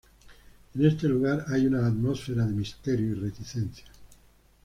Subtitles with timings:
[0.73, 3.85] En este lugar, hay una atmósfera de misterio y reticencia.